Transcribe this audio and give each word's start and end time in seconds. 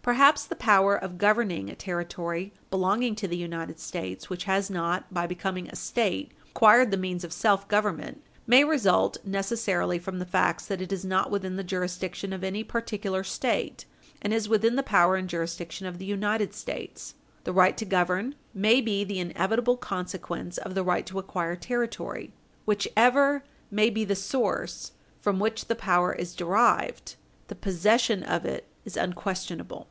Perhaps 0.00 0.46
the 0.46 0.56
power 0.56 0.96
of 0.96 1.16
governing 1.18 1.70
a 1.70 1.76
Territory 1.76 2.52
belonging 2.70 3.14
to 3.16 3.28
the 3.28 3.36
United 3.36 3.78
States 3.78 4.28
which 4.28 4.44
has 4.44 4.68
not, 4.68 5.12
by 5.14 5.28
becoming 5.28 5.68
a 5.68 5.76
State, 5.76 6.32
acquired 6.50 6.90
the 6.90 6.96
means 6.96 7.22
of 7.22 7.32
self 7.32 7.68
government 7.68 8.20
may 8.44 8.64
result 8.64 9.18
necessarily 9.24 10.00
from 10.00 10.18
the 10.18 10.26
facts 10.26 10.66
that 10.66 10.80
it 10.80 10.92
is 10.92 11.04
not 11.04 11.30
within 11.30 11.54
the 11.54 11.62
jurisdiction 11.62 12.32
of 12.32 12.42
any 12.42 12.64
particular 12.64 13.20
Page 13.20 13.28
60 13.28 13.46
U. 13.48 13.54
S. 13.54 13.66
443 14.16 14.22
State, 14.22 14.22
and 14.22 14.34
is 14.34 14.48
within 14.48 14.76
the 14.76 14.82
power 14.82 15.14
and 15.14 15.28
jurisdiction 15.28 15.86
of 15.86 15.98
the 15.98 16.06
United 16.06 16.52
States. 16.52 17.14
The 17.44 17.52
right 17.52 17.76
to 17.76 17.84
govern 17.84 18.34
may 18.52 18.80
be 18.80 19.04
the 19.04 19.20
inevitable 19.20 19.76
consequence 19.76 20.58
of 20.58 20.74
the 20.74 20.82
right 20.82 21.06
to 21.06 21.18
acquire 21.20 21.54
territory. 21.54 22.32
Whichever 22.64 23.44
may 23.70 23.88
be 23.88 24.04
the 24.04 24.16
source 24.16 24.92
from 25.20 25.38
which 25.38 25.66
the 25.66 25.76
power 25.76 26.12
is 26.12 26.34
derived, 26.34 27.14
the 27.46 27.54
possession 27.54 28.24
of 28.24 28.44
it 28.44 28.66
is 28.84 28.96
unquestionable." 28.96 29.80